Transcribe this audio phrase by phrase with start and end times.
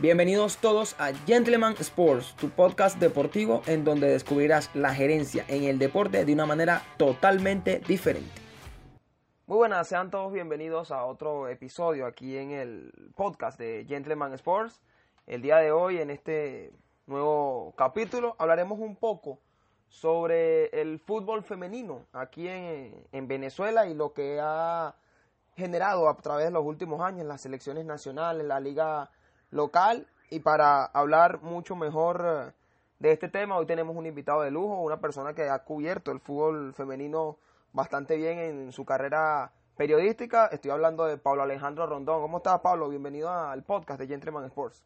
[0.00, 5.80] Bienvenidos todos a Gentleman Sports, tu podcast deportivo en donde descubrirás la gerencia en el
[5.80, 8.30] deporte de una manera totalmente diferente.
[9.48, 14.80] Muy buenas, sean todos bienvenidos a otro episodio aquí en el podcast de Gentleman Sports.
[15.26, 16.72] El día de hoy, en este
[17.08, 19.40] nuevo capítulo, hablaremos un poco
[19.88, 24.94] sobre el fútbol femenino aquí en, en Venezuela y lo que ha
[25.56, 29.10] generado a través de los últimos años las selecciones nacionales, la liga
[29.50, 32.52] local y para hablar mucho mejor eh,
[32.98, 36.20] de este tema hoy tenemos un invitado de lujo, una persona que ha cubierto el
[36.20, 37.38] fútbol femenino
[37.72, 40.46] bastante bien en su carrera periodística.
[40.46, 42.20] Estoy hablando de Pablo Alejandro Rondón.
[42.20, 42.88] ¿Cómo estás, Pablo?
[42.88, 44.84] Bienvenido al podcast de Gentleman Sports.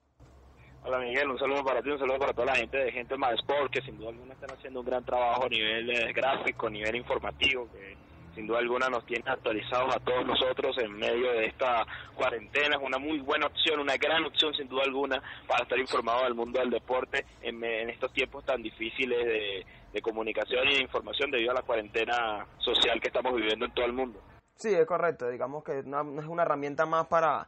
[0.85, 3.71] Hola Miguel, un saludo para ti, un saludo para toda la gente de Gentleman Sports
[3.71, 6.97] que sin duda alguna están haciendo un gran trabajo a nivel eh, gráfico, a nivel
[6.97, 7.97] informativo, que
[8.35, 12.77] sin duda alguna nos tiene actualizados a todos nosotros en medio de esta cuarentena.
[12.77, 16.35] Es una muy buena opción, una gran opción sin duda alguna para estar informado del
[16.35, 21.55] mundo del deporte en, estos tiempos tan difíciles de, comunicación y de información debido a
[21.55, 24.21] la cuarentena social que estamos viviendo en todo el mundo.
[24.57, 25.29] Sí, es correcto.
[25.29, 27.47] Digamos que es una herramienta más para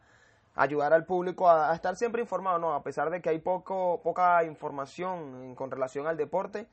[0.54, 2.74] ayudar al público a, estar siempre informado, ¿no?
[2.74, 6.66] A pesar de que hay poco, poca información con relación al deporte,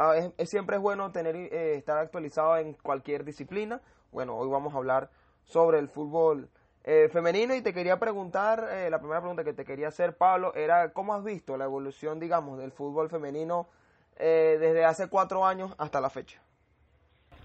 [0.00, 3.80] Ah, es, siempre es bueno tener eh, estar actualizado en cualquier disciplina.
[4.12, 5.10] Bueno, hoy vamos a hablar
[5.42, 6.48] sobre el fútbol
[6.84, 10.54] eh, femenino y te quería preguntar, eh, la primera pregunta que te quería hacer, Pablo,
[10.54, 13.68] era cómo has visto la evolución, digamos, del fútbol femenino
[14.16, 16.42] desde hace cuatro años hasta la fecha.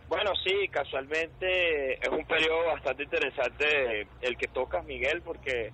[0.07, 5.71] Bueno, sí, casualmente es un periodo bastante interesante el que tocas, Miguel, porque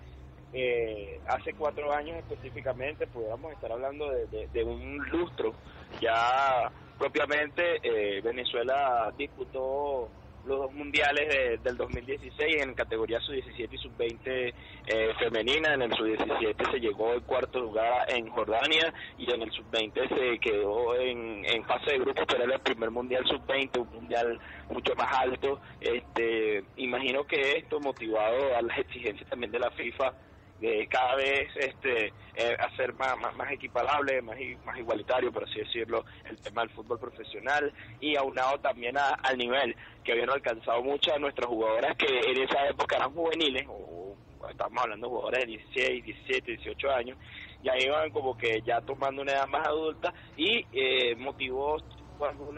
[0.53, 5.53] eh, hace cuatro años específicamente pudiéramos estar hablando de, un lustro.
[6.01, 10.09] Ya propiamente eh, Venezuela disputó
[10.45, 14.53] los dos mundiales del 2016 en categoría sub-17 y sub-20
[14.87, 15.73] eh, femenina.
[15.73, 20.39] En el sub-17 se llegó el cuarto lugar en Jordania y en el sub-20 se
[20.39, 24.95] quedó en, en fase de grupos, pero era el primer mundial sub-20, un mundial mucho
[24.95, 25.59] más alto.
[25.79, 30.13] Este, imagino que esto motivado a las exigencias también de la FIFA
[30.59, 36.05] de cada vez este eh, hacer más, más, equiparable, más, más igualitario, por así decirlo,
[36.29, 41.19] el tema del fútbol profesional y aunado también al nivel que habían alcanzado muchas de
[41.19, 44.15] nuestras jugadoras que en esa época eran juveniles, o,
[44.49, 47.17] estamos hablando de jugadoras de 16, 17, 18 años,
[47.63, 51.77] ya iban como que ya tomando una edad más adulta y eh, motivó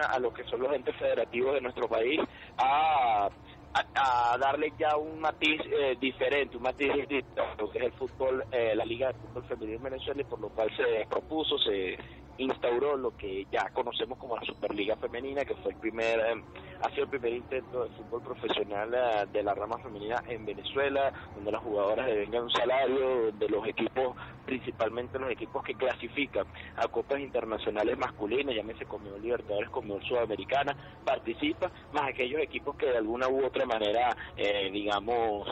[0.08, 2.20] a lo que son los entes federativos de nuestro país
[2.58, 3.30] a
[3.74, 8.76] a, darle ya un matiz eh, diferente, un matiz distinto que es el fútbol, eh,
[8.76, 11.98] la Liga de Fútbol Femenino en Venezuela y por lo cual se propuso, se
[12.42, 16.44] instauró lo que ya conocemos como la Superliga Femenina, que fue el primer, eh,
[16.82, 21.12] ha sido el primer intento de fútbol profesional eh, de la rama femenina en Venezuela,
[21.36, 24.16] donde las jugadoras devengan un salario, donde los equipos,
[24.46, 30.76] principalmente los equipos que clasifican a copas internacionales masculinas, llámese como Libertadores, como Sudamericana,
[31.06, 35.48] participan, más aquellos equipos que de alguna u otra manera, eh, digamos,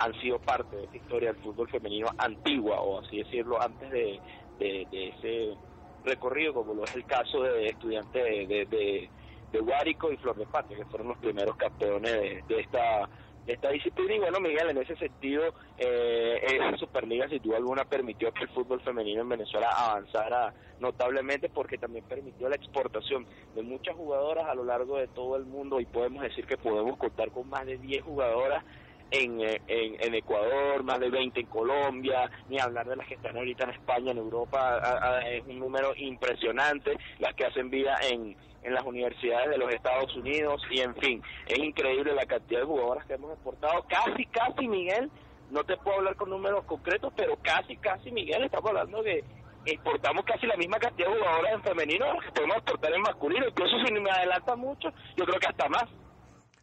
[0.00, 4.20] han sido parte de esta historia del fútbol femenino antigua, o así decirlo, antes de,
[4.58, 5.56] de ese
[6.04, 9.10] recorrido, como lo es el caso de estudiantes de, de,
[9.52, 13.08] de, Guárico y Flor de Patria, que fueron los primeros campeones de, esta
[13.46, 14.14] de esta disciplina.
[14.14, 18.48] Y bueno Miguel en ese sentido eh, esa Superliga sin duda alguna permitió que el
[18.48, 24.54] fútbol femenino en Venezuela avanzara notablemente porque también permitió la exportación de muchas jugadoras a
[24.54, 25.80] lo largo de todo el mundo.
[25.80, 28.64] Y podemos decir que podemos contar con más de 10 jugadoras
[29.14, 33.64] en, en, Ecuador, más de 20 en Colombia, ni hablar de las que están ahorita
[33.64, 38.84] en España, en Europa, es un número impresionante, las que hacen vida en, en las
[38.84, 43.14] universidades de los Estados Unidos, y en fin, es increíble la cantidad de jugadoras que
[43.14, 45.10] hemos exportado, casi, casi, Miguel,
[45.50, 49.22] no te puedo hablar con números concretos, pero casi, casi, Miguel, estamos hablando de
[49.66, 53.76] exportamos casi la misma cantidad de jugadoras en femenino que podemos exportar en masculino, incluso
[53.84, 55.84] si me adelanta mucho, yo creo que hasta más.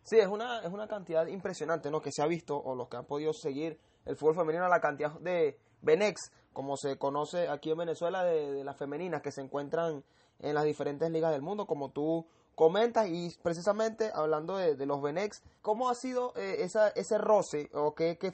[0.03, 2.01] Sí, es una, es una cantidad impresionante, ¿no?
[2.01, 5.12] Que se ha visto, o los que han podido seguir el fútbol femenino, la cantidad
[5.19, 10.03] de Benex, como se conoce aquí en Venezuela, de, las femeninas que se encuentran
[10.40, 12.25] en las diferentes ligas del mundo, como tú
[12.55, 17.93] comentas, y precisamente hablando de, los Benex, ¿cómo ha sido eh, esa, ese roce, o
[17.93, 18.34] qué, qué,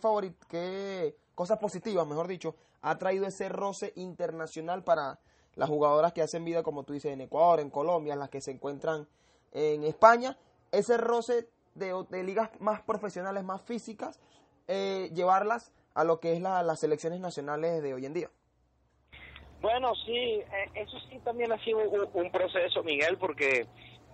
[0.50, 5.20] qué cosas positivas, mejor dicho, ha traído ese roce internacional para
[5.56, 8.52] las jugadoras que hacen vida, como tú dices, en Ecuador, en Colombia, las que se
[8.52, 9.08] encuentran
[9.52, 10.38] en España?
[10.72, 14.20] Ese roce de, ligas más profesionales, más físicas,
[14.68, 18.30] eh, llevarlas a lo que es las selecciones nacionales de hoy en día.
[19.62, 23.66] Bueno, sí, eh, eso sí también ha sido un, proceso, Miguel, porque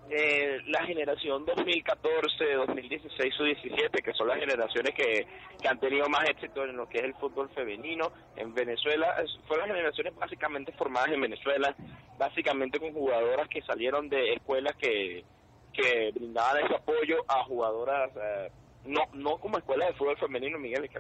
[0.10, 5.27] eh, la generación 2014, 2016 o 17, que son las generaciones que,
[5.62, 9.15] que han tenido más éxito en lo que es el fútbol femenino en Venezuela,
[9.48, 11.75] fueron generaciones básicamente formadas en Venezuela,
[12.18, 15.25] básicamente con jugadoras que salieron de escuelas que,
[15.74, 18.52] que brindaban ese apoyo a jugadoras, eh,
[18.86, 21.00] no no como escuelas de fútbol femenino, Miguel, que,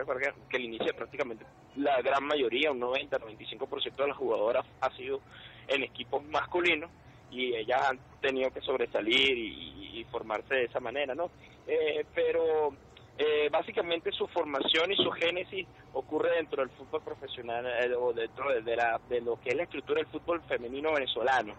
[0.49, 5.21] que el inicio prácticamente la gran mayoría, un 90-95% de las jugadoras ha sido
[5.67, 6.89] en equipos masculinos
[7.31, 9.73] y ellas han tenido que sobresalir y,
[10.11, 11.31] formarse de esa manera, ¿no?
[11.65, 12.71] Eh, pero
[13.17, 18.61] eh, básicamente su formación y su génesis ocurre dentro del fútbol profesional eh, o dentro
[18.61, 21.55] de, la, de lo que es la estructura del fútbol femenino venezolano.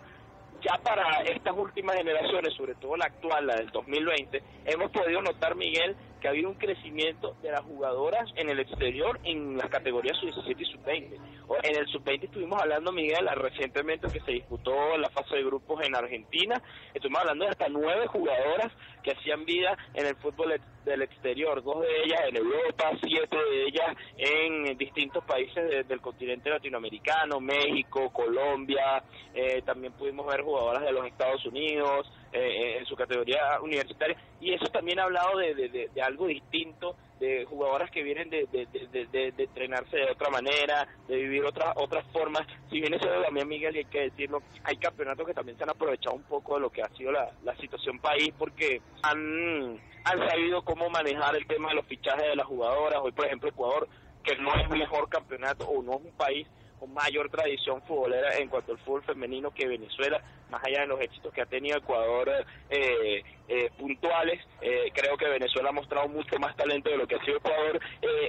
[0.65, 5.55] Ya para estas últimas generaciones, sobre todo la actual, la del 2020, hemos podido notar,
[5.55, 10.17] Miguel, que ha habido un crecimiento de las jugadoras en el exterior en las categorías
[10.17, 11.19] sub-17 y sub-20.
[11.65, 15.95] En el sub-20 estuvimos hablando, Miguel, recientemente que se disputó la fase de grupos en
[15.95, 16.55] Argentina,
[16.95, 18.73] estuvimos hablando de hasta nueve jugadoras
[19.03, 23.65] que hacían vida en el fútbol del exterior, dos de ellas en Europa, siete de
[23.67, 29.05] ellas en distintos países del continente latinoamericano, México, Colombia,
[29.35, 34.17] eh, también pudimos ver jugadoras de los Estados Unidos, eh, en su categoría universitaria.
[34.41, 39.33] Y eso también ha hablado de, de, algo distinto de jugadoras que vienen de, de,
[39.39, 42.45] entrenarse de otra manera de vivir otras otras formas.
[42.71, 45.71] Si bien eso también Miguel y hay que decirlo hay campeonatos que también se han
[45.71, 50.29] aprovechado un poco de lo que ha sido la, la situación país porque han han
[50.29, 53.01] sabido cómo manejar el tema de los fichajes de las jugadoras.
[53.01, 53.89] Hoy por ejemplo Ecuador
[54.25, 56.49] que no es el mejor campeonato o no es un país
[56.87, 61.33] mayor tradición futbolera en cuanto al fútbol femenino que Venezuela, más allá de los éxitos
[61.33, 62.31] que ha tenido Ecuador
[62.71, 67.17] eh, eh, puntuales, eh, creo que Venezuela ha mostrado mucho más talento de lo que
[67.17, 67.81] ha sido Ecuador.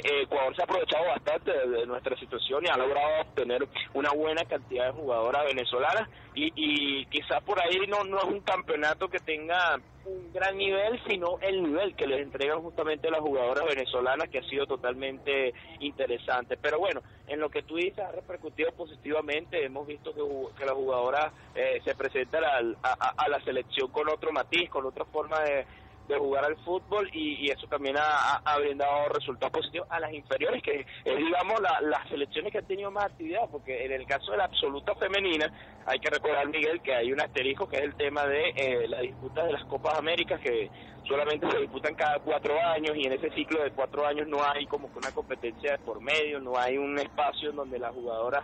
[0.04, 4.88] Ecuador se ha aprovechado bastante de, nuestra situación y ha logrado obtener una buena cantidad
[4.88, 9.80] de jugadoras venezolanas y, y quizás por ahí no, no es un campeonato que tenga
[10.06, 14.44] un gran nivel, sino el nivel que les entregan justamente las jugadoras venezolanas, que ha
[14.44, 16.57] sido totalmente interesante.
[16.57, 20.22] Pero bueno, en lo que tú dices ha repercutido positivamente, hemos visto que,
[20.57, 25.40] que las jugadoras eh, se presentan a, la selección con otro matiz, con otra forma
[25.42, 25.66] de,
[26.07, 30.86] de jugar al fútbol y, eso también ha, brindado resultados positivos a las inferiores, que
[31.04, 34.46] es, digamos, las selecciones que han tenido más actividad, porque en el caso de la
[34.46, 35.52] absoluta femenina,
[35.86, 39.02] hay que recordar, Miguel, que hay un asterisco que es el tema de eh, la
[39.02, 40.69] disputa de las Copas Américas, que
[41.07, 44.66] solamente se disputan cada cuatro años y en ese ciclo de cuatro años no hay
[44.66, 48.44] como que una competencia por medio, no hay un espacio en donde las jugadoras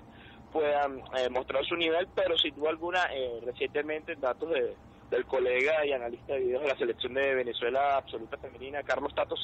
[0.51, 4.75] puedan eh, mostrar su nivel, pero sin duda alguna, eh, recientemente datos de
[5.11, 9.35] del colega y analista de videos de la selección de Venezuela absoluta femenina, Carlos Tato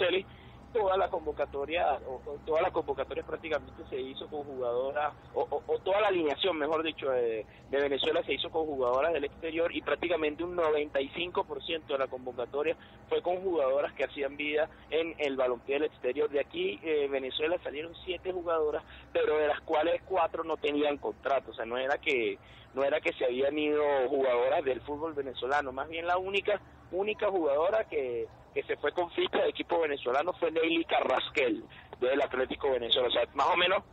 [0.74, 5.46] toda la convocatoria, o, toda la convocatoria prácticamente se hizo con jugadoras, o,
[5.84, 10.44] toda la alineación, mejor dicho, de, Venezuela se hizo con jugadoras del exterior y prácticamente
[10.44, 12.75] un 95% de la convocatoria
[13.10, 16.30] fue con jugadoras que hacían vida en el balompié del exterior.
[16.30, 21.52] De aquí, eh, Venezuela salieron siete jugadoras, pero de las cuales cuatro no tenían contrato,
[21.52, 22.38] o sea, no era que
[22.77, 27.27] no era que se habían ido jugadoras del fútbol venezolano, más bien la única única
[27.27, 31.63] jugadora que, que se fue con ficha de equipo venezolano fue Neily Carrasquel
[32.00, 33.83] del Atlético Venezuela, o sea, más o menos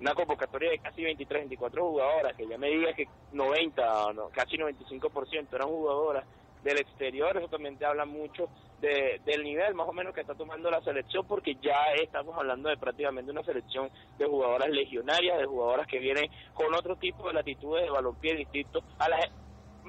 [0.00, 4.56] una convocatoria de casi 23, 24 jugadoras, que ya me diga que 90, no, casi
[4.56, 6.24] 95% eran jugadoras
[6.62, 8.48] del exterior, eso también habla mucho
[8.80, 12.68] de, del nivel más o menos que está tomando la selección, porque ya estamos hablando
[12.68, 17.34] de prácticamente una selección de jugadoras legionarias, de jugadoras que vienen con otro tipo de
[17.34, 19.20] latitudes de balompié distinto a las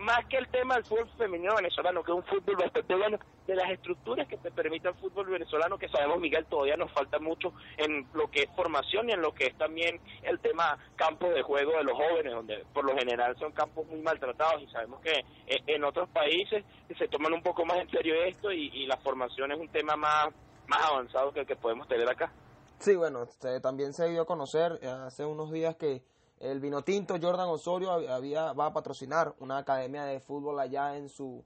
[0.01, 3.55] más que el tema del fútbol femenino venezolano, que es un fútbol bastante bueno, de
[3.55, 7.53] las estructuras que te permite el fútbol venezolano, que sabemos, Miguel, todavía nos falta mucho
[7.77, 11.41] en lo que es formación y en lo que es también el tema campos de
[11.41, 15.23] juego de los jóvenes, donde por lo general son campos muy maltratados y sabemos que
[15.47, 16.63] eh, en otros países
[16.97, 20.27] se toman un poco más en serio esto y, la formación es un tema más,
[20.67, 22.31] más avanzado que el que podemos tener acá.
[22.79, 23.27] Sí, bueno,
[23.61, 26.01] también se dio a conocer eh, hace unos días que
[26.41, 31.07] el vino tinto Jordan Osorio había, va a patrocinar una academia de fútbol allá en
[31.07, 31.45] su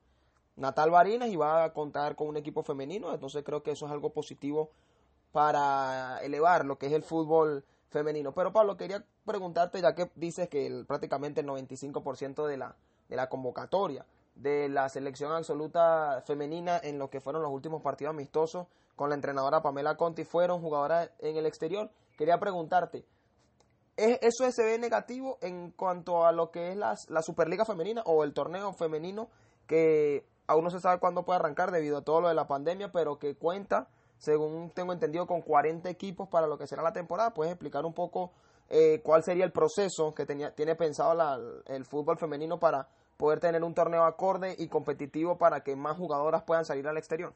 [0.56, 3.14] natal Barinas y va a contar con un equipo femenino.
[3.14, 4.72] Entonces creo que eso es algo positivo
[5.32, 8.34] para elevar lo que es el fútbol femenino.
[8.34, 12.76] Pero Pablo, quería preguntarte, ya que dices que prácticamente el 95% de la,
[13.10, 18.14] de la convocatoria de la selección absoluta femenina en lo que fueron los últimos partidos
[18.14, 21.90] amistosos con la entrenadora Pamela Conti fueron jugadoras en el exterior.
[22.18, 23.06] Quería preguntarte,
[23.98, 28.26] ¿Eso se ve negativo en cuanto a lo que es la, la Superliga Femenina o
[28.26, 29.30] el torneo femenino
[29.68, 32.92] que aún no se sabe cuándo puede arrancar debido a todo lo de la pandemia,
[32.92, 33.88] pero que cuenta,
[34.18, 37.34] según tengo entendido, con 40 equipos para lo que será la temporada?
[37.34, 38.32] ¿Puedes explicar un poco
[38.70, 41.14] eh, cuál sería el proceso que tenía, tiene pensado
[41.68, 42.88] el fútbol femenino para
[43.18, 47.34] poder tener un torneo acorde y competitivo para que más jugadoras puedan salir al exterior?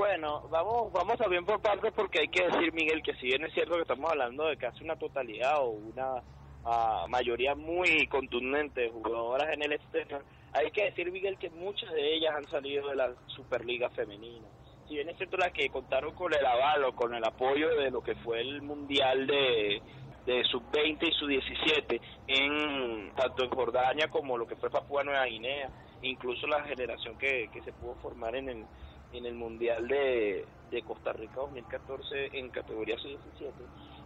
[0.00, 3.44] Bueno, vamos vamos a bien por partes porque hay que decir, Miguel, que si bien
[3.44, 6.22] es cierto que estamos hablando de casi una totalidad o una
[6.64, 11.92] ah, mayoría muy contundente de jugadoras en el exterior, hay que decir, Miguel, que muchas
[11.92, 14.46] de ellas han salido de la Superliga Femenina.
[14.88, 17.90] Si bien es cierto las que contaron con el aval o con el apoyo de
[17.90, 19.82] lo que fue el Mundial de,
[20.24, 25.68] de sub-20 y sub-17 en tanto en Jordania como lo que fue Papúa Nueva Guinea,
[26.00, 28.64] incluso la generación que, que se pudo formar en el
[29.12, 33.50] en el Mundial de, de Costa Rica 2014 en categoría sub-17,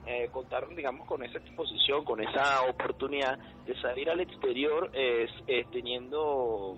[0.06, 5.26] eh, contaron, digamos, con esa exposición, con esa oportunidad de salir al exterior eh,
[5.72, 6.76] teniendo,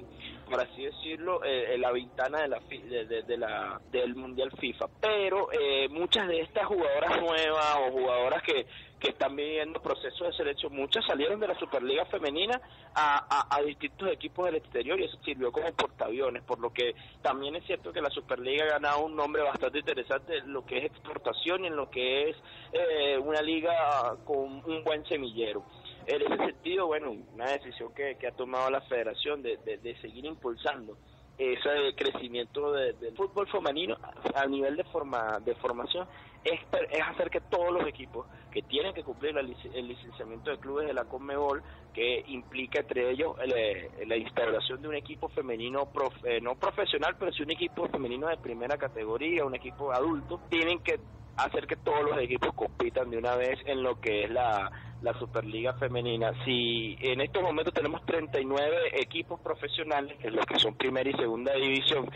[0.49, 4.87] por así decirlo, eh, la ventana de la, de, de, la del Mundial FIFA.
[5.00, 8.67] Pero eh, muchas de estas jugadoras nuevas o jugadoras que
[8.99, 10.75] que están viviendo procesos de selección.
[10.75, 12.61] Muchas salieron de la Superliga Femenina
[12.95, 17.57] a, a, distintos equipos del exterior y eso sirvió como portaaviones, por lo que también
[17.57, 20.85] es cierto que la Superliga ha ganado un nombre bastante interesante en lo que es
[20.85, 22.37] exportación y en lo que es
[22.73, 25.62] eh, una liga con un buen semillero.
[26.06, 29.96] En ese sentido, bueno, una decisión que, que ha tomado la federación de, de, de
[30.00, 30.96] seguir impulsando
[31.38, 33.96] ese crecimiento del fútbol femenino
[34.34, 36.08] a nivel de forma de formación
[36.44, 36.60] es,
[36.90, 40.94] es hacer que todos los equipos que tienen que cumplir el licenciamiento de clubes de
[40.94, 45.88] la Conmebol, que implica entre ellos eh, la instauración de un equipo femenino
[46.25, 50.78] eh, no profesional, pero sí un equipo femenino de primera categoría, un equipo adulto, tienen
[50.78, 50.98] que
[51.36, 54.70] hacer que todos los equipos compitan de una vez en lo que es la,
[55.06, 56.32] la Superliga Femenina.
[56.44, 61.12] Si en estos momentos tenemos 39 equipos profesionales, que es los que son primera y
[61.12, 62.10] segunda división,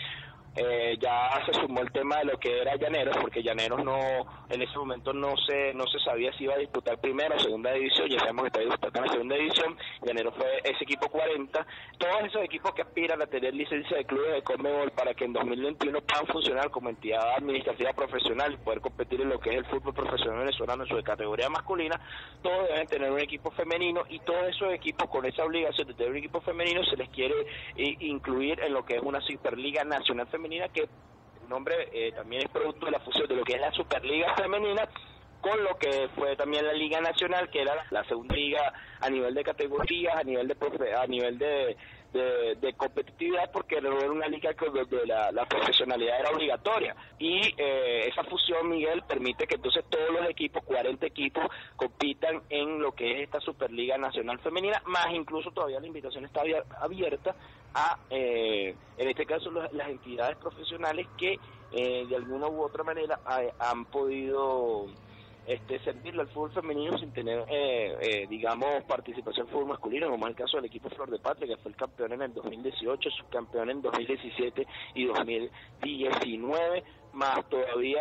[0.56, 3.96] eh, ya se sumó el tema de lo que era Llaneros, porque Llaneros no,
[4.48, 7.72] en ese momento no se, no se sabía si iba a disputar primera o segunda
[7.72, 11.66] división, ya sabemos que está disputando la segunda división, Llaneros fue ese equipo 40,
[11.98, 15.32] todos esos equipos que aspiran a tener licencia de clubes de Conmebol para que en
[15.32, 19.66] 2021 puedan funcionar como entidad administrativa profesional y poder competir en lo que es el
[19.66, 22.00] fútbol profesional venezolano en su categoría masculina,
[22.42, 26.10] todos deben tener un equipo femenino y todos esos equipos con esa obligación de tener
[26.10, 27.34] un equipo femenino se les quiere
[27.76, 32.42] incluir en lo que es una Superliga Nacional Femenina femenina que el nombre eh, también
[32.42, 34.88] es producto de la fusión de lo que es la Superliga femenina
[35.40, 39.34] con lo que fue también la Liga Nacional, que era la segunda liga a nivel
[39.34, 41.76] de categorías, a nivel de a nivel de,
[42.12, 46.96] de, competitividad, porque era una liga donde la, la profesionalidad era obligatoria.
[47.18, 51.44] Y eh, esa fusión, Miguel, permite que entonces todos los equipos, 40 equipos,
[51.76, 56.42] compitan en lo que es esta Superliga Nacional Femenina, más incluso todavía la invitación está
[56.80, 57.34] abierta
[57.74, 61.38] a, eh, en este caso, las entidades profesionales que
[61.72, 63.20] eh, de alguna u otra manera
[63.58, 64.88] han podido
[65.50, 70.26] este, servirle al fútbol femenino sin tener, eh, eh, digamos, participación en fútbol masculino, como
[70.26, 73.10] es el caso del equipo Flor de Patria, que fue el campeón en el 2018,
[73.10, 74.64] subcampeón en 2017
[74.94, 78.00] y 2019, más todavía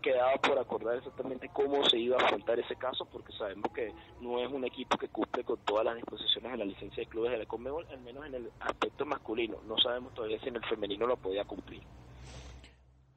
[0.00, 4.38] quedaba por acordar exactamente cómo se iba a afrontar ese caso, porque sabemos que no
[4.38, 7.38] es un equipo que cumple con todas las disposiciones de la licencia de clubes de
[7.38, 9.56] la Conmebol, al menos en el aspecto masculino.
[9.66, 11.82] No sabemos todavía si en el femenino lo podía cumplir.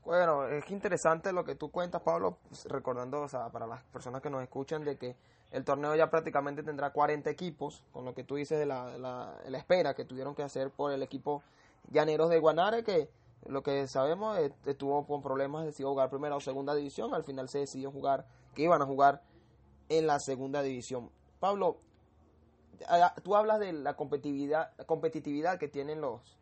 [0.07, 4.21] Bueno, es interesante lo que tú cuentas, Pablo, pues, recordando, o sea, para las personas
[4.21, 5.17] que nos escuchan, de que
[5.51, 9.57] el torneo ya prácticamente tendrá 40 equipos, con lo que tú dices de la, la,
[9.57, 11.43] espera que tuvieron que hacer por el equipo
[11.91, 13.09] Llaneros de Guanare, que
[13.47, 17.49] lo que sabemos estuvo con problemas de si jugar primera o segunda división, al final
[17.49, 19.23] se decidió jugar, que iban a jugar
[19.89, 21.11] en la segunda división.
[21.41, 21.79] Pablo,
[23.23, 26.37] tú hablas de la competitividad, la competitividad que tienen los,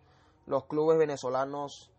[0.46, 1.90] los clubes venezolanos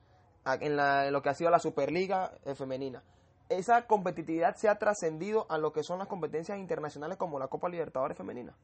[0.55, 3.03] en, la, lo que ha sido la Superliga eh, femenina.
[3.49, 7.69] ¿Esa competitividad se ha trascendido a lo que son las competencias internacionales como la Copa
[7.69, 8.55] Libertadores femenina?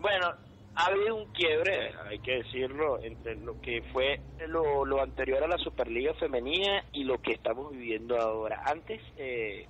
[0.00, 0.32] Bueno,
[0.74, 5.48] ha habido un quiebre, hay que decirlo, entre lo que fue lo, lo anterior a
[5.48, 8.62] la Superliga femenina y lo que estamos viviendo ahora.
[8.64, 9.66] Antes eh,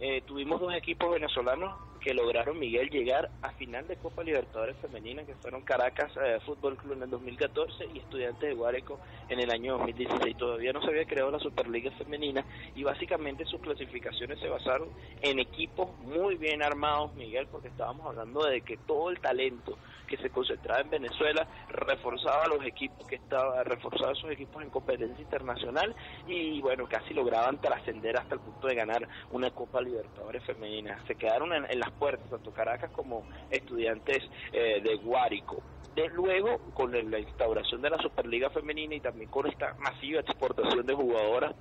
[0.00, 5.24] eh, tuvimos dos equipos venezolanos que lograron Miguel llegar a final de Copa Libertadores Femenina,
[5.24, 9.50] que fueron Caracas eh, Fútbol Club en el 2014 y Estudiantes de Guareco en el
[9.50, 10.36] año 2016.
[10.36, 12.44] Todavía no se había creado la Superliga Femenina
[12.74, 14.88] y básicamente sus clasificaciones se basaron
[15.20, 19.78] en equipos muy bien armados, Miguel, porque estábamos hablando de que todo el talento
[20.12, 25.22] que se concentraba en Venezuela reforzaba los equipos que estaban, reforzaba esos equipos en competencia
[25.22, 31.02] internacional y bueno, casi lograban trascender hasta el punto de ganar una Copa Libertadores Femenina.
[31.06, 34.18] Se quedaron en, en las puertas, tanto Caracas como estudiantes
[34.52, 35.62] eh, de Guárico.
[35.94, 40.84] De luego, con la instauración de la Superliga Femenina y también con esta masiva exportación
[40.84, 41.54] de jugadoras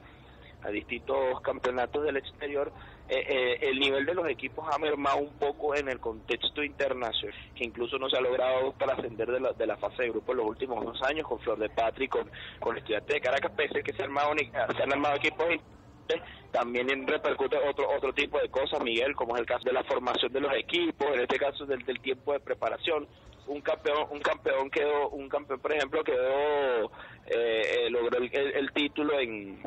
[0.64, 2.72] a distintos campeonatos del exterior,
[3.10, 7.36] eh, eh, el nivel de los equipos ha mermado un poco en el contexto internacional,
[7.56, 10.38] que incluso no se ha logrado trascender de la, de la fase de grupo en
[10.38, 13.92] los últimos dos años, con Flor de Patri, con, con Estudiantes de Caracas, pese que
[13.94, 15.48] se, armado, se han armado equipos
[16.52, 20.32] también repercute otro otro tipo de cosas, Miguel, como es el caso de la formación
[20.34, 23.08] de los equipos, en este caso del, del tiempo de preparación.
[23.48, 26.92] Un campeón un campeón quedó un campeón, por ejemplo, quedó
[27.28, 29.62] eh, logró el título en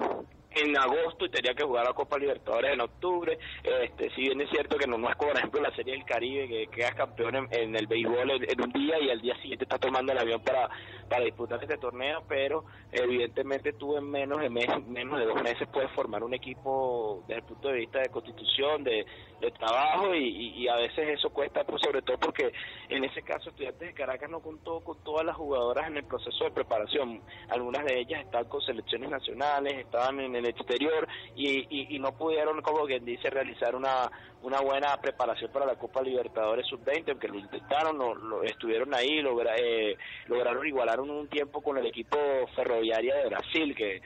[0.55, 3.39] en agosto y tenía que jugar la Copa Libertadores en octubre.
[3.63, 6.05] Este, si bien es cierto que no, no es como, por ejemplo, la Serie del
[6.05, 9.79] Caribe, que quedas campeón en, el béisbol en, un día y al día siguiente está
[9.79, 10.69] tomando el avión para,
[11.09, 15.69] para disputar este torneo, pero evidentemente tú en menos de, mes, menos de dos meses
[15.73, 19.05] puedes formar un equipo desde el punto de vista de constitución, de,
[19.41, 22.53] de trabajo y, y, a veces eso cuesta, pues, sobre todo porque
[22.89, 26.45] en ese caso Estudiantes de Caracas no contó con todas las jugadoras en el proceso
[26.45, 27.21] de preparación.
[27.49, 32.61] Algunas de ellas están con selecciones nacionales, estaban en el exterior y, y, no pudieron,
[32.63, 34.11] como quien dice, realizar una,
[34.43, 39.55] una buena preparación para la Copa Libertadores Sub-20, aunque lo intentaron, lo, estuvieron ahí, logra,
[39.57, 39.97] eh,
[40.27, 42.19] lograron igualar un tiempo con el equipo
[42.55, 44.03] ferroviaria de Brasil, que,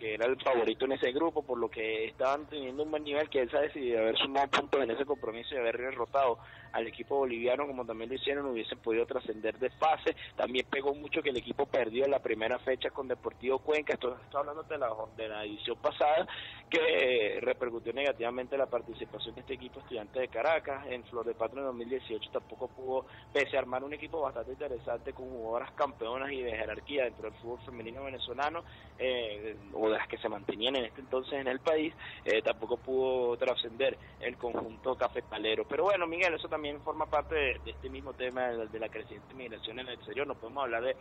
[0.00, 3.40] era el favorito en ese grupo, por lo que estaban teniendo un buen nivel, que
[3.40, 6.38] él se ha decidido haber sumado puntos en ese compromiso y haber derrotado
[6.74, 10.16] al equipo boliviano, como también lo hicieron, hubiesen podido trascender de fase.
[10.36, 14.16] También pegó mucho que el equipo perdió en la primera fecha con Deportivo Cuenca, esto
[14.24, 16.26] estoy hablando de la, de la edición pasada,
[16.68, 20.86] que repercutió negativamente la participación de este equipo estudiante de Caracas.
[20.88, 25.12] En Flor de Patro en 2018 tampoco pudo, pese a armar un equipo bastante interesante
[25.12, 28.64] con jugadoras campeonas y de jerarquía dentro del fútbol femenino venezolano,
[28.98, 32.78] eh, o de las que se mantenían en este entonces en el país, eh, tampoco
[32.78, 35.64] pudo trascender el conjunto cafetalero.
[35.68, 39.34] Pero bueno, Miguel, eso también también forma parte de, este mismo tema de, la creciente
[39.34, 40.26] migración en el exterior.
[40.26, 40.96] No podemos hablar de,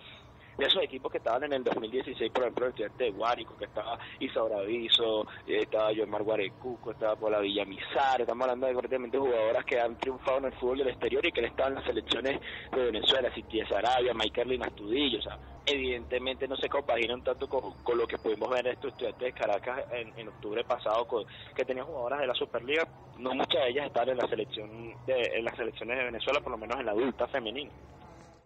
[0.57, 3.65] de esos equipos que estaban en el 2016, por ejemplo, el estudiante de Guárico, que
[3.65, 9.17] estaba Isaura Viso, eh, estaba Yomar Guarecuco, estaba por la Villamizar, estamos hablando de correctamente
[9.17, 11.85] jugadoras que han triunfado en el fútbol del exterior y que le estaban en las
[11.85, 12.39] selecciones
[12.71, 18.07] de Venezuela, Cintia Sarabia, Michael Astudillo, o sea, evidentemente no se compaginan tanto con, lo
[18.07, 22.19] que pudimos ver en estos estudiantes de Caracas en, octubre pasado, con, que tenían jugadoras
[22.19, 25.97] de la Superliga, no muchas de ellas están en la selección de, en las selecciones
[25.97, 27.71] de Venezuela, por lo menos en la adulta femenina.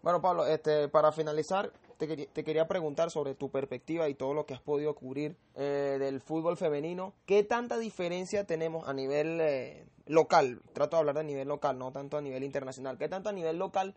[0.02, 4.54] Bueno, Pablo, este, para finalizar, te, quería preguntar sobre tu perspectiva y todo lo que
[4.54, 7.14] has podido cubrir eh, del fútbol femenino.
[7.26, 10.62] ¿Qué tanta diferencia tenemos a nivel eh, local?
[10.74, 12.98] Trato de hablar de nivel local, no tanto a nivel internacional.
[12.98, 13.96] ¿Qué tanto a nivel local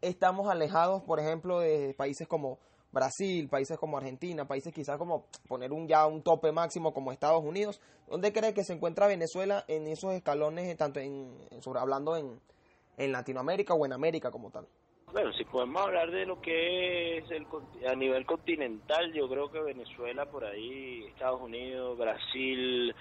[0.00, 2.58] estamos alejados, por ejemplo, de países como
[2.92, 7.42] Brasil, países como Argentina, países quizás como poner un ya un tope máximo como Estados
[7.44, 7.80] Unidos.
[8.08, 12.40] ¿Dónde cree que se encuentra Venezuela en esos escalones, tanto en, sobre hablando en,
[12.96, 14.66] en Latinoamérica o en América como tal?
[15.12, 17.44] Bueno, si podemos hablar de lo que es el,
[17.88, 22.94] a nivel continental, yo creo que Venezuela por ahí, Estados Unidos, Brasil,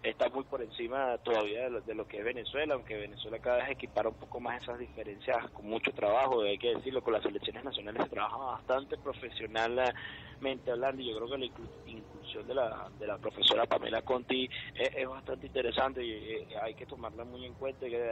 [0.00, 3.58] está muy por encima todavía de lo, de lo, que es Venezuela, aunque Venezuela cada
[3.58, 7.24] vez equipara un poco más esas diferencias con mucho trabajo, hay que decirlo, con las
[7.24, 12.88] selecciones nacionales se trabaja bastante profesionalmente hablando y yo creo que la inclusión de la,
[12.98, 17.86] de la profesora Pamela Conti es, bastante interesante y, hay que tomarla muy en cuenta
[17.86, 18.10] y que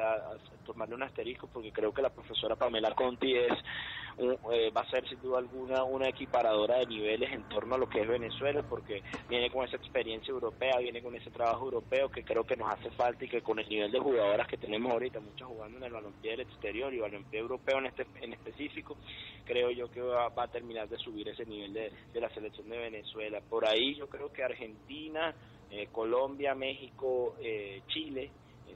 [0.64, 3.52] tomarle un asterisco porque creo que la profesora Pamela Conti es
[4.16, 7.88] eh, va a ser sin duda alguna una equiparadora de niveles en torno a lo
[7.88, 12.22] que es Venezuela porque viene con esa experiencia europea, viene con ese trabajo europeo que
[12.22, 15.18] creo que nos hace falta y que con el nivel de jugadoras que tenemos ahorita,
[15.18, 18.96] muchas jugando en el balompié del exterior y balompié europeo en este en específico,
[19.44, 22.78] creo yo que va, a terminar de subir ese nivel de, de la selección de
[22.78, 23.40] Venezuela.
[23.48, 25.34] Por ahí yo creo que Argentina,
[25.70, 28.30] eh, Colombia, México, eh, Chile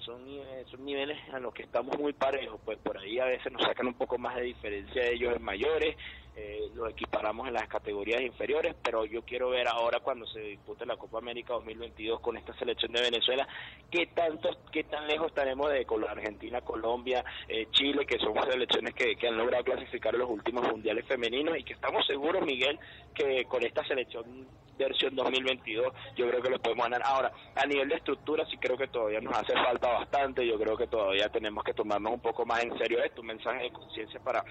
[0.04, 0.22] son,
[0.70, 3.88] son niveles a los que estamos muy parejos, pues por ahí a veces nos sacan
[3.88, 5.96] un poco más de diferencia de ellos en mayores,
[6.40, 10.86] eh, los equiparamos en las categorías inferiores, pero yo quiero ver ahora cuando se dispute
[10.86, 13.48] la Copa América 2022 con esta selección de Venezuela,
[13.90, 19.16] qué tanto, qué tan lejos estaremos de Argentina, Colombia, eh, Chile, que son selecciones que,
[19.16, 22.78] que han logrado clasificar los últimos mundiales femeninos y que estamos seguros, Miguel,
[23.12, 24.46] que con esta selección
[24.78, 27.02] versión 2022 yo creo que lo podemos ganar.
[27.04, 30.76] Ahora, a nivel de estructura sí creo que todavía nos hace falta bastante, yo creo
[30.76, 34.20] que todavía tenemos que tomarnos un poco más en serio esto, un mensaje de conciencia
[34.20, 34.44] para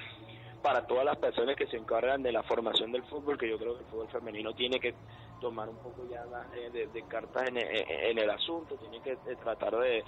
[0.61, 3.75] para todas las personas que se encargan de la formación del fútbol, que yo creo
[3.75, 4.93] que el fútbol femenino tiene que
[5.39, 10.03] tomar un poco ya de, cartas en, el asunto, tiene que tratar de,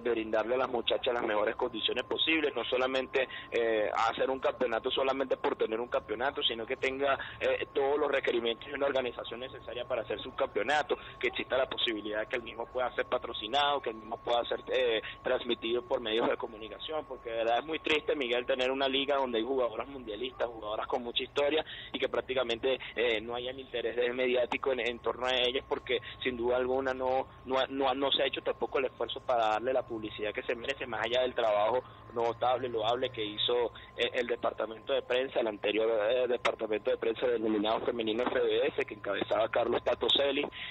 [0.00, 5.36] brindarle a las muchachas las mejores condiciones posibles, no solamente eh, hacer un campeonato solamente
[5.36, 9.84] por tener un campeonato, sino que tenga eh, todos los requerimientos de una organización necesaria
[9.84, 13.80] para hacer su campeonato, que exista la posibilidad de que el mismo pueda ser patrocinado,
[13.80, 17.66] que el mismo pueda ser eh, transmitido por medios de comunicación, porque de verdad es
[17.66, 21.98] muy triste, Miguel, tener una liga donde hay jugadoras mundialistas, jugadoras con mucha historia y
[21.98, 26.56] que prácticamente eh, no hayan interés de media en, torno a ellas porque sin duda
[26.56, 30.32] alguna no, no, no, no se ha hecho tampoco el esfuerzo para darle la publicidad
[30.32, 31.82] que se merece más allá del trabajo
[32.14, 37.26] notable, loable que hizo eh, el, departamento de prensa, el anterior eh, departamento de prensa
[37.26, 40.06] denominado femenino FBS, que encabezaba Carlos Tato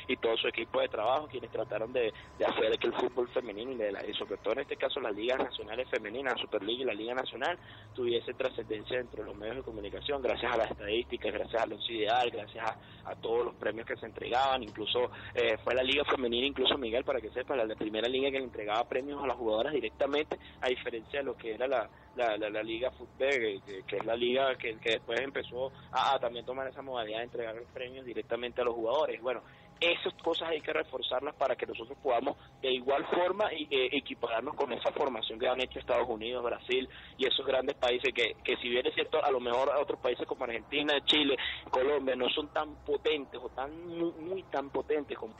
[0.07, 2.13] y todo su equipo de trabajo, quienes trataron de,
[2.45, 6.36] hacer que el fútbol femenino y, sobre todo en este caso las ligas nacionales femeninas,
[6.36, 7.57] la Superliga y la Liga Nacional,
[7.93, 11.89] tuviese trascendencia dentro de los medios de comunicación, gracias a las estadísticas, gracias a los
[11.89, 12.65] ideal, gracias
[13.05, 17.06] a, todos los premios que se entregaban, incluso eh, fue la Liga Femenina, incluso Miguel,
[17.06, 20.67] para que sepa, la, primera liga que le entregaba premios a las jugadoras directamente, a
[20.67, 24.78] diferencia de lo que era la, la, la, Liga Fútbol, que, es la liga que,
[24.80, 28.76] que después empezó a, también tomar esa modalidad de entregar los premios directamente a los
[28.76, 29.21] jugadores.
[29.21, 29.43] Bueno,
[29.91, 34.71] esas cosas hay que reforzarlas para que nosotros podamos de igual forma eh, equipararnos con
[34.71, 38.69] esa formación que han hecho Estados Unidos, Brasil y esos grandes países que, que si
[38.69, 41.35] bien es cierto, a lo mejor otros países como Argentina, Chile,
[41.69, 45.33] Colombia no son tan potentes o tan muy tan potentes como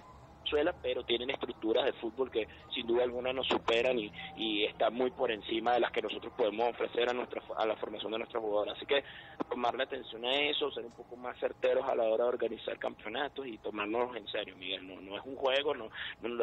[0.82, 5.12] pero tienen estructuras de fútbol que sin duda alguna nos superan y, y están muy
[5.12, 8.44] por encima de las que nosotros podemos ofrecer a nuestra a la formación de nuestros
[8.44, 8.76] jugadores.
[8.76, 9.04] Así que
[9.50, 13.48] tomarle atención a eso, ser un poco más certeros a la hora de organizar campeonatos
[13.48, 14.88] y tomarnos en serio, Miguel.
[14.88, 15.89] No, no es un juego, no,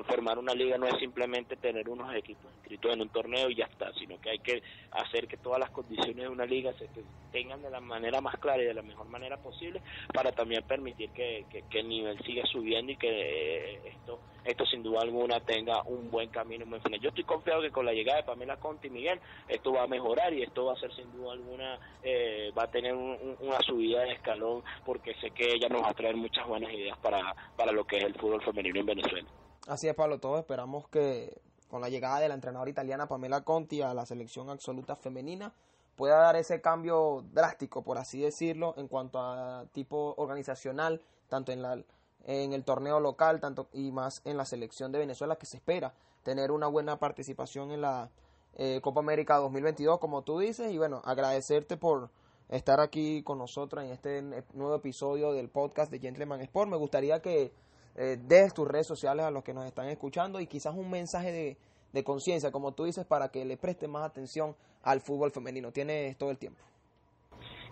[0.04, 3.66] formar una liga no es simplemente tener unos equipos inscritos en un torneo y ya
[3.66, 6.88] está, sino que hay que hacer que todas las condiciones de una liga se
[7.32, 9.80] tengan de la manera más clara y de la mejor manera posible
[10.12, 13.96] para también permitir que, que, el nivel siga subiendo y que eh,
[14.44, 16.64] esto, sin duda alguna tenga un buen camino.
[17.00, 19.86] Yo estoy confiado que con la llegada de Pamela Conti y Miguel, esto va a
[19.86, 24.00] mejorar y esto va a ser sin duda alguna, eh, va a tener una subida
[24.02, 27.72] de escalón porque sé que ella nos va a traer muchas buenas ideas para, para
[27.72, 29.28] lo que es el fútbol femenino en Venezuela.
[29.66, 33.80] Así es, Pablo, todos esperamos que con la llegada de la entrenadora italiana Pamela Conti
[33.80, 35.52] a la selección absoluta femenina,
[35.94, 41.62] pueda dar ese cambio drástico, por así decirlo, en cuanto a tipo organizacional, tanto en
[41.62, 41.80] la
[42.24, 45.94] en el torneo local tanto y más en la selección de Venezuela que se espera
[46.22, 48.10] tener una buena participación en la
[48.54, 50.72] eh, Copa América 2022 como tú dices.
[50.72, 52.10] Y bueno agradecerte por
[52.48, 54.22] estar aquí con nosotros en este
[54.54, 56.70] nuevo episodio del podcast de Gentleman Sport.
[56.70, 57.52] Me gustaría que
[57.96, 61.32] eh, des tus redes sociales a los que nos están escuchando y quizás un mensaje
[61.32, 61.56] de,
[61.92, 65.72] de conciencia como tú dices para que le presten más atención al fútbol femenino.
[65.72, 66.69] Tienes todo el tiempo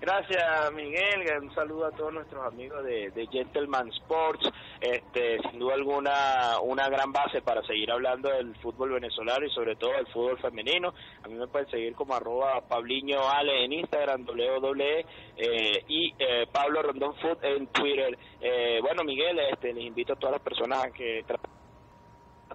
[0.01, 4.49] Gracias Miguel, un saludo a todos nuestros amigos de, Gentleman Sports,
[4.81, 9.75] este, sin duda alguna una gran base para seguir hablando del fútbol venezolano y sobre
[9.75, 10.95] todo del fútbol femenino.
[11.25, 15.05] A mí me pueden seguir como arroba Pabliño Ale en Instagram, WWE
[15.37, 18.17] eh, y eh, Pablo Rondón Food en Twitter.
[18.41, 21.25] Eh, bueno Miguel, este, les invito a todas las personas a que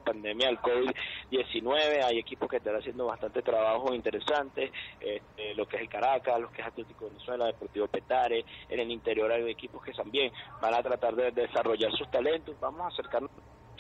[0.04, 2.04] pandemia del COVID-19.
[2.04, 6.52] Hay equipos que están haciendo bastante trabajo interesante, este, lo que es el Caracas, lo
[6.52, 10.84] que es Atlético Venezuela, Deportivo Petare, en el interior hay equipos que también van a
[10.84, 12.60] tratar de desarrollar sus talentos.
[12.60, 13.32] Vamos a acercarnos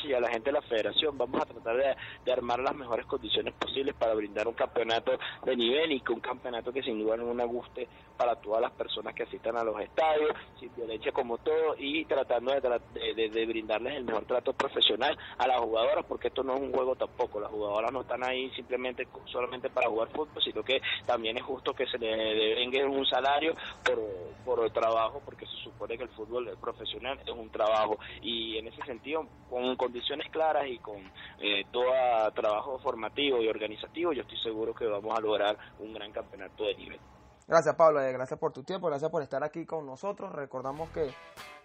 [0.03, 1.17] y a la gente de la federación.
[1.17, 1.77] Vamos a tratar
[2.25, 5.11] de, armar las mejores condiciones posibles para brindar un campeonato
[5.45, 7.87] de nivel y que un campeonato que sin duda alguna guste
[8.17, 12.53] para todas las personas que asistan a los estadios, sin violencia como todo y tratando
[12.53, 16.71] de, de, brindarles el mejor trato profesional a las jugadoras porque esto no es un
[16.71, 17.39] juego tampoco.
[17.39, 21.73] Las jugadoras no están ahí simplemente solamente para jugar fútbol, sino que también es justo
[21.73, 23.99] que se le devengue un salario por,
[24.43, 28.67] por el trabajo porque se supone que el fútbol profesional es un trabajo y en
[28.67, 30.97] ese sentido con, con condiciones claras y con
[31.39, 31.85] eh, todo
[32.33, 36.75] trabajo formativo y organizativo, yo estoy seguro que vamos a lograr un gran campeonato de
[36.75, 36.99] nivel.
[37.47, 40.31] Gracias Pablo, eh, gracias por tu tiempo, gracias por estar aquí con nosotros.
[40.31, 41.11] Recordamos que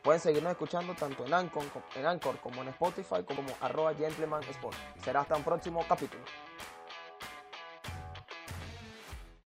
[0.03, 1.63] pueden seguirnos escuchando tanto en Anchor,
[1.97, 4.77] en Anchor como en Spotify como arroba Gentleman Sport.
[5.01, 6.23] Será hasta un próximo capítulo.